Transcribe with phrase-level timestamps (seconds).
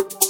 [0.00, 0.29] you.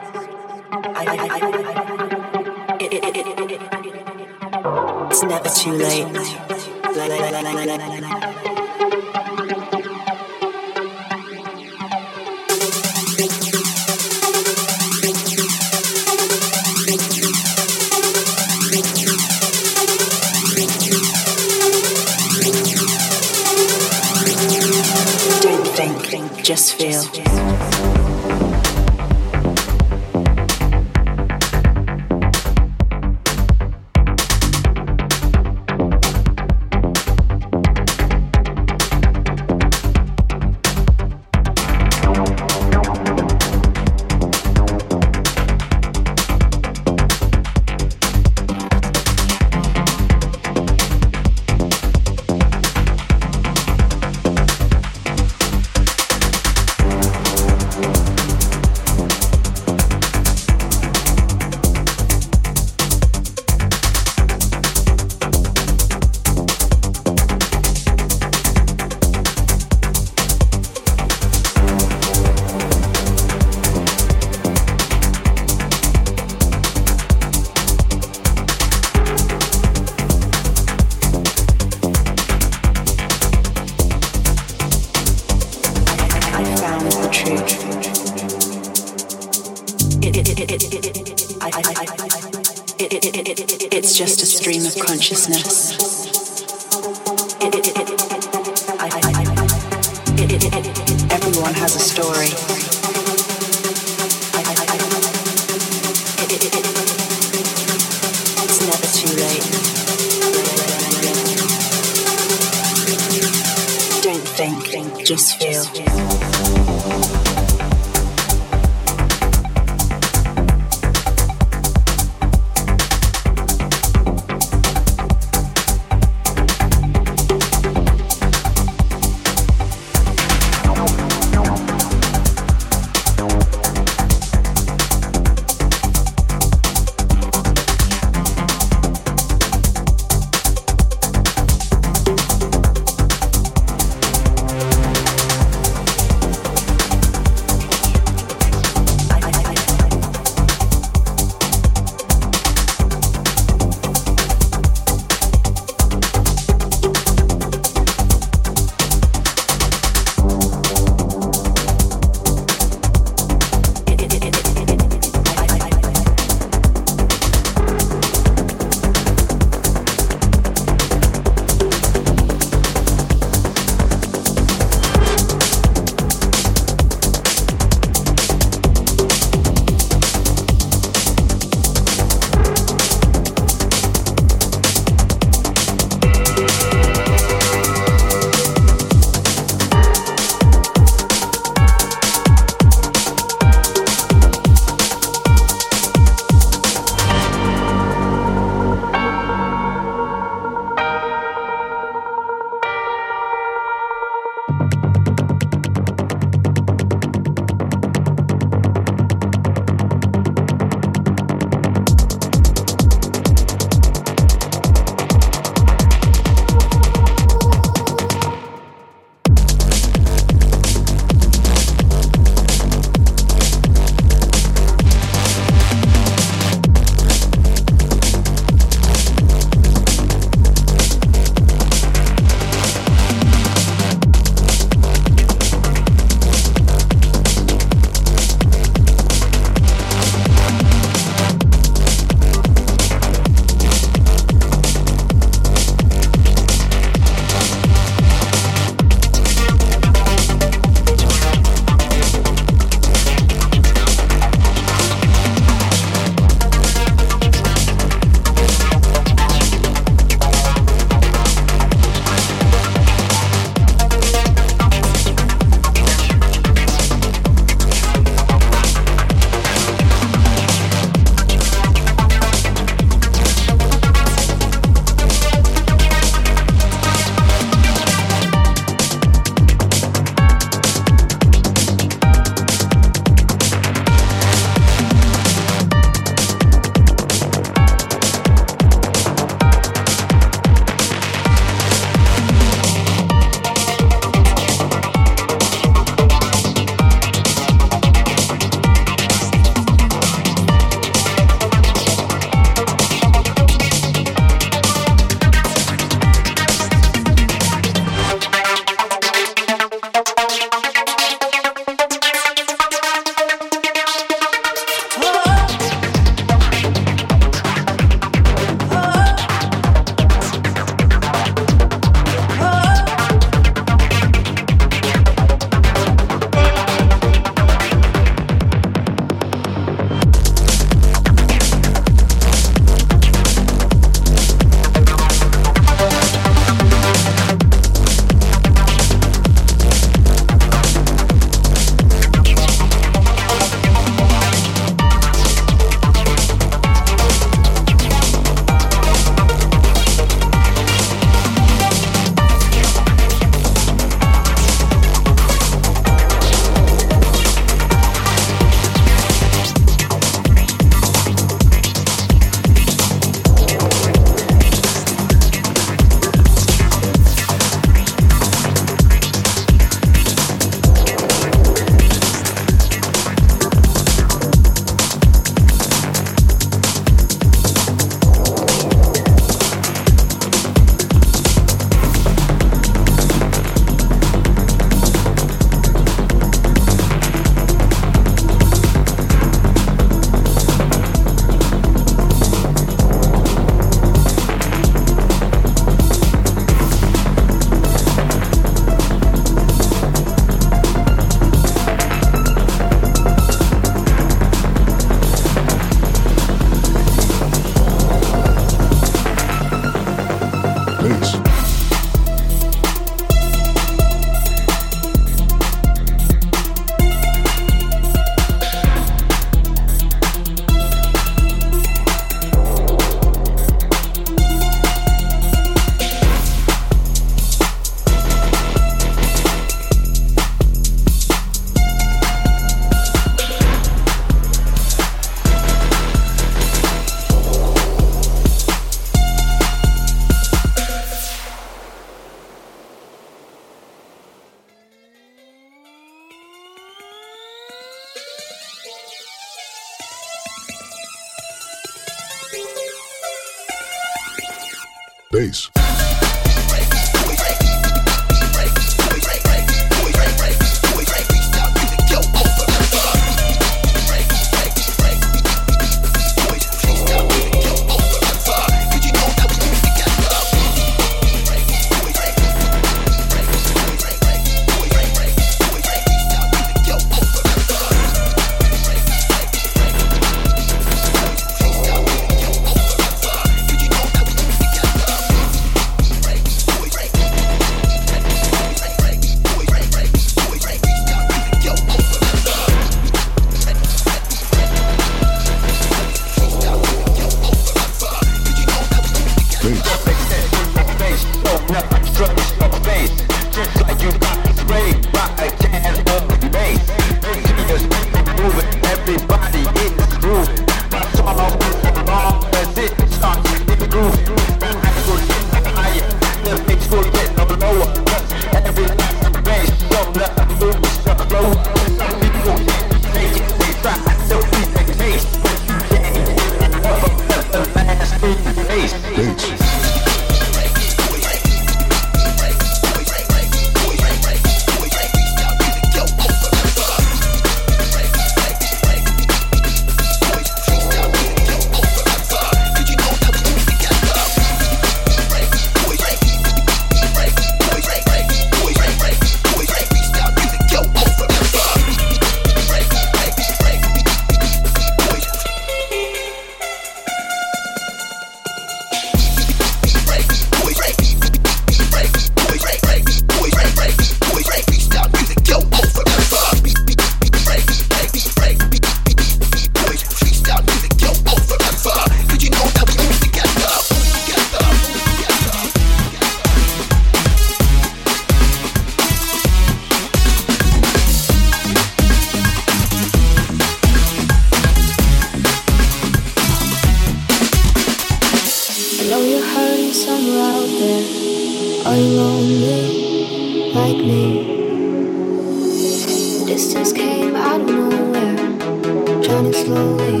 [599.18, 600.00] drowning slowly.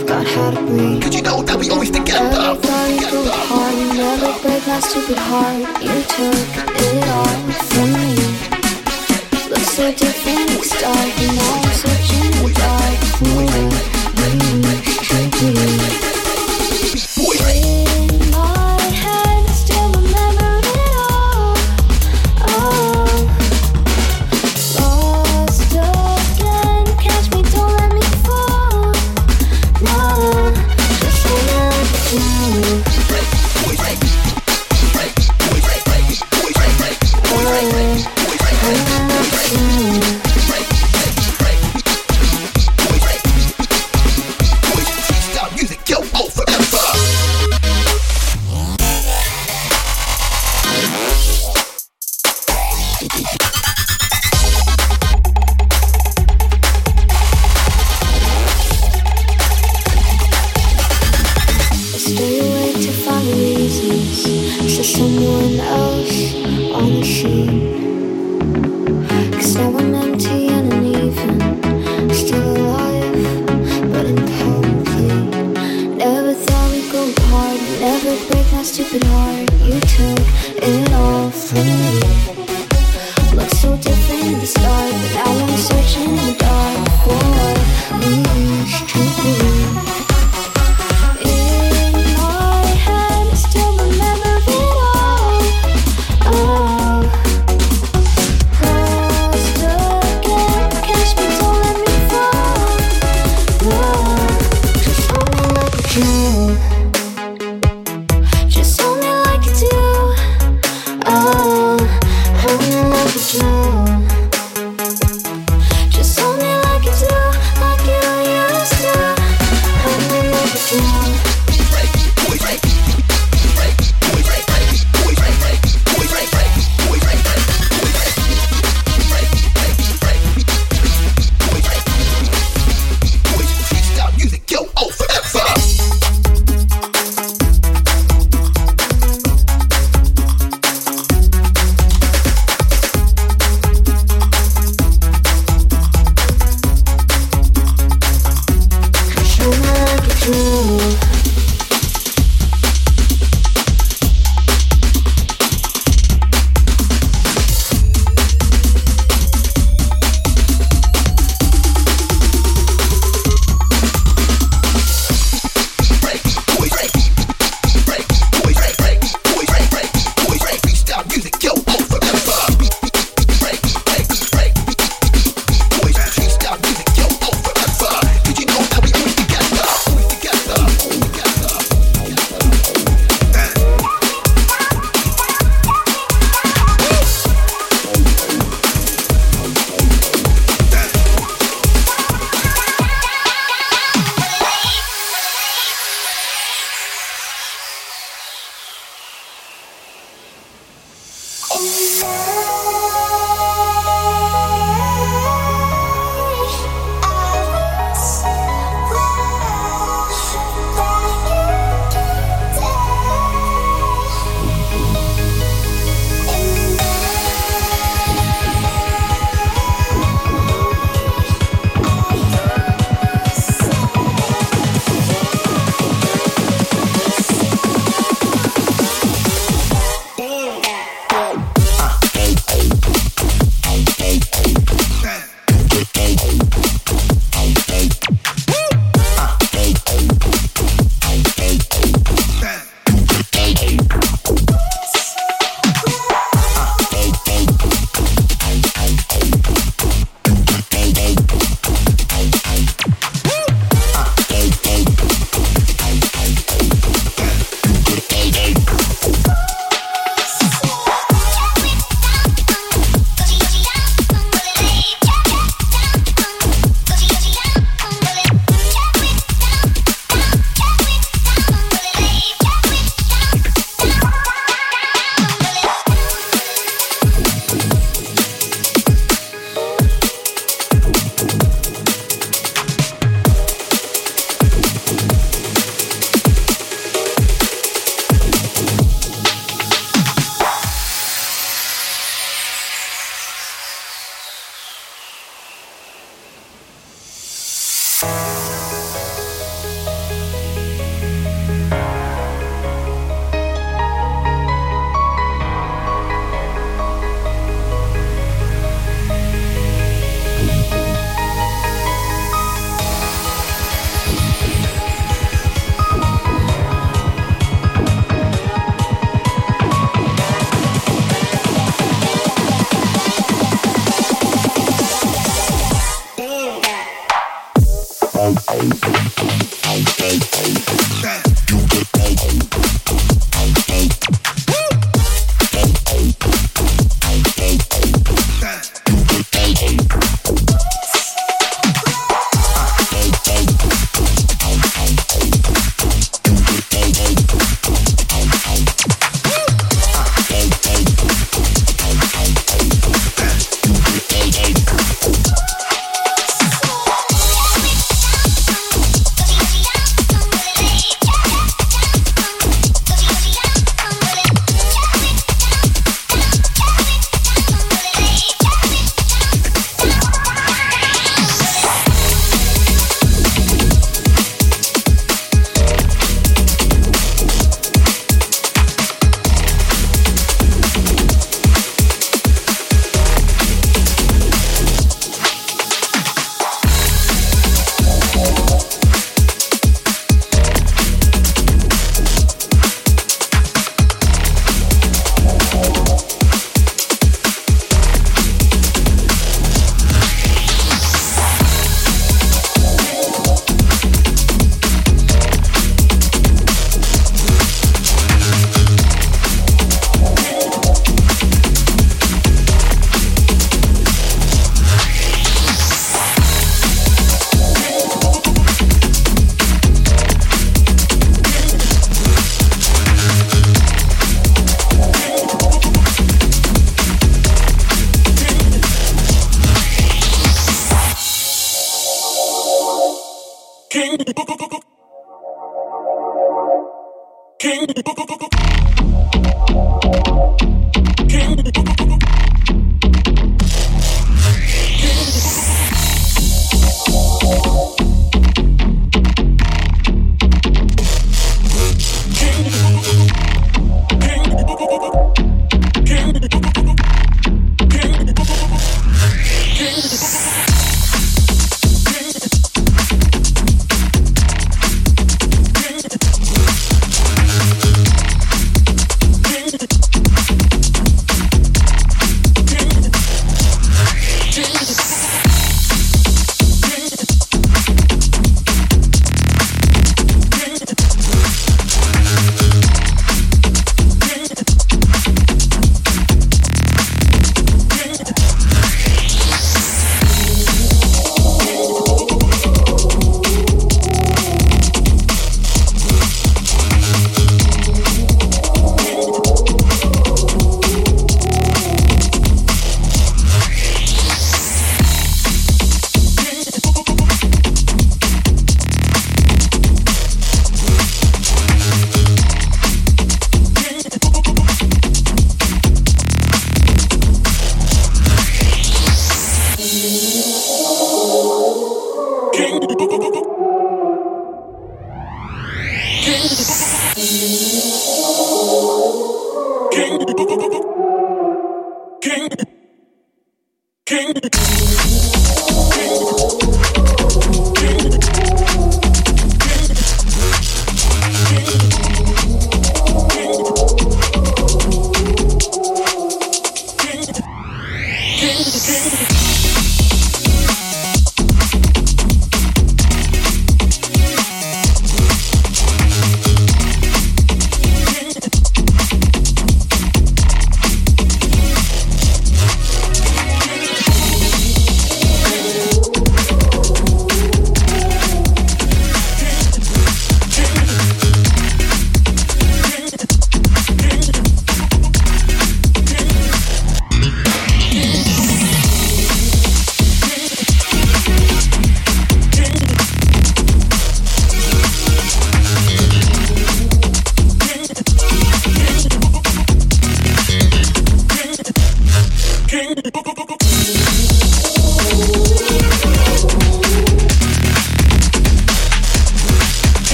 [0.00, 1.02] Forgot how to breathe.
[1.02, 2.24] Cause you know that we always together.
[2.24, 3.10] Everybody together.
[3.10, 3.74] broke apart.
[3.74, 5.56] You never break my stupid heart.
[5.82, 6.48] You took
[6.80, 7.36] it all
[7.70, 8.16] from me.
[9.50, 11.10] Looks so different next time.
[11.22, 12.98] And now I'm searching the dark.
[13.20, 13.68] Moving,
[14.16, 14.62] moving,
[15.02, 15.85] drinking.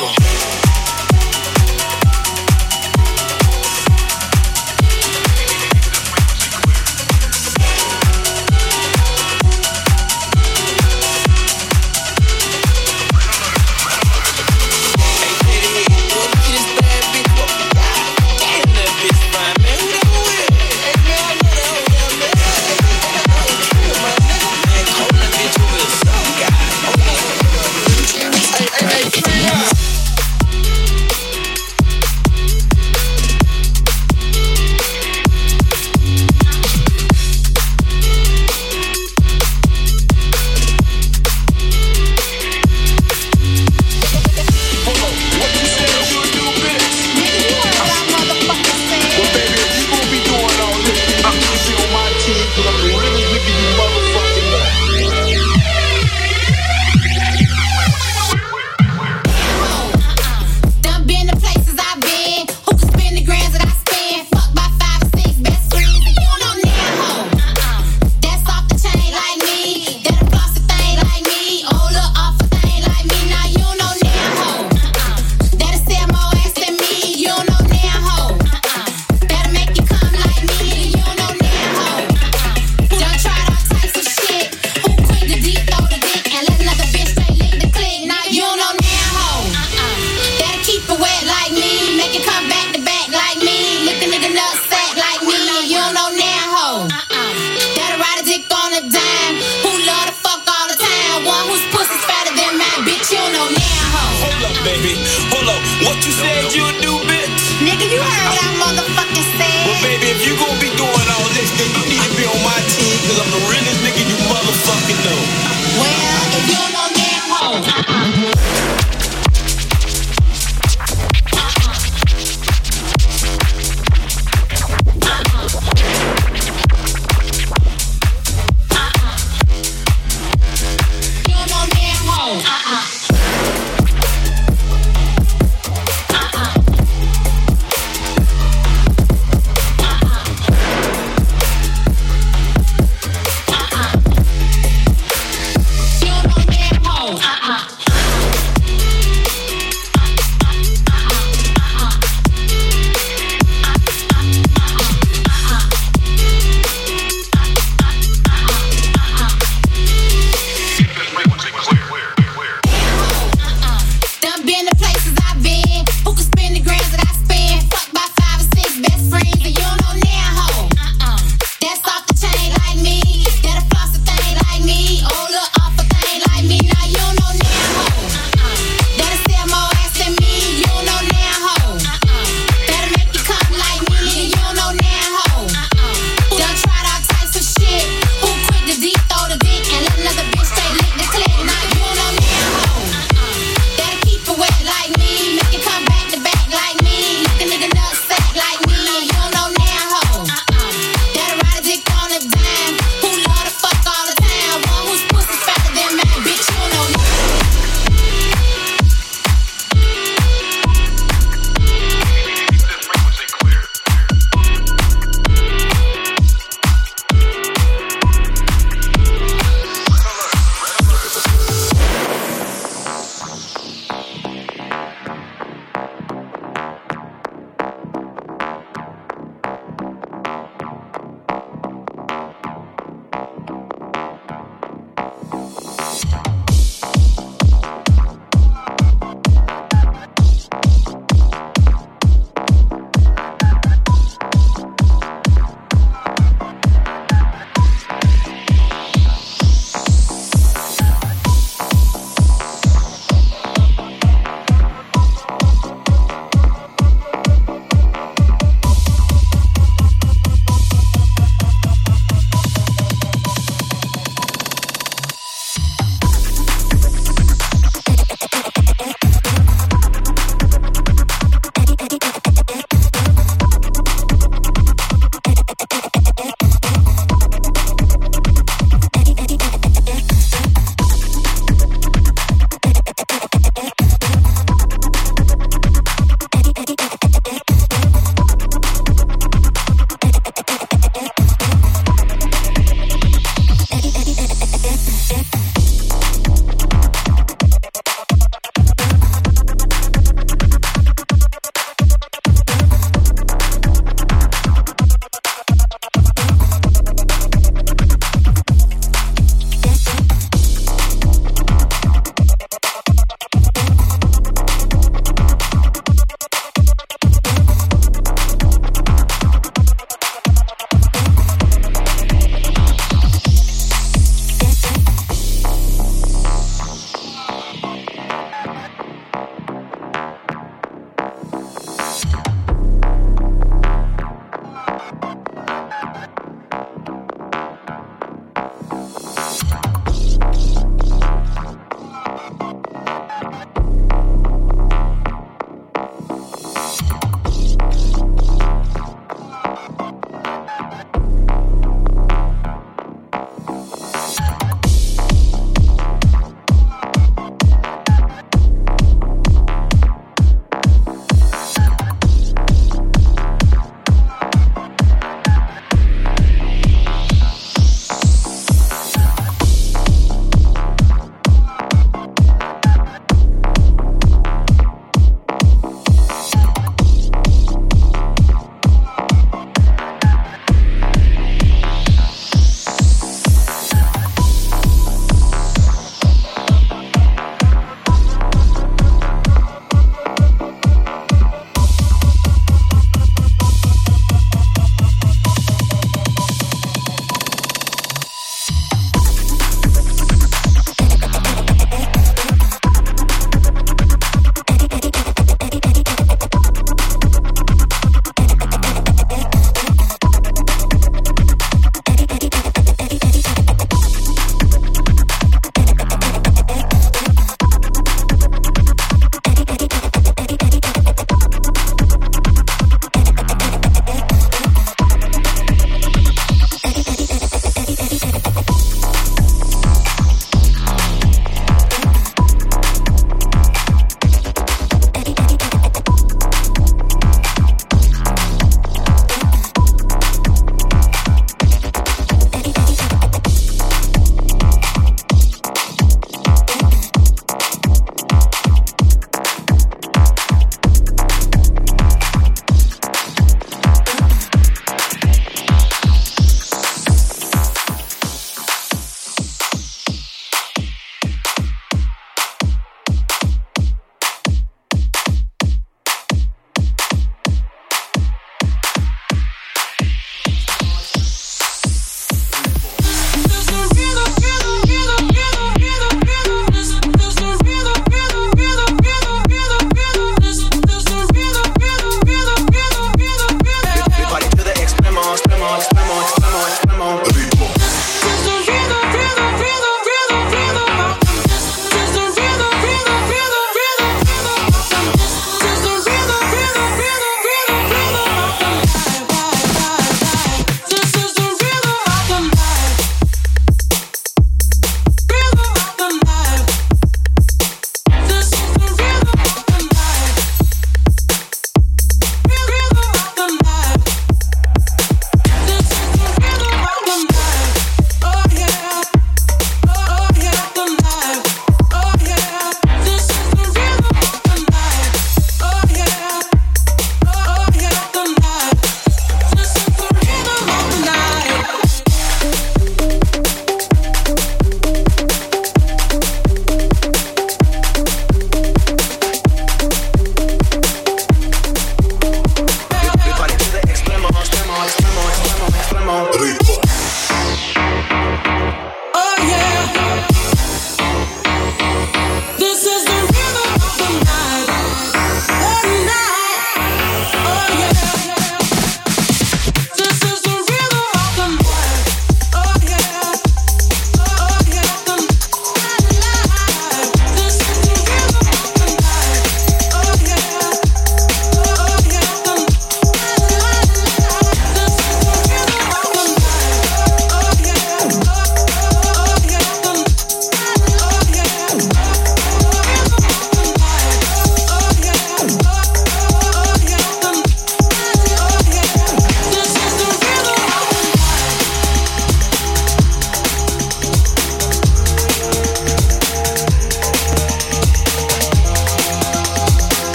[0.00, 0.59] fuego.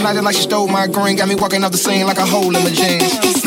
[0.00, 1.16] Smiling like she stole my green.
[1.16, 3.39] Got me walking off the scene like a hole in my jeans.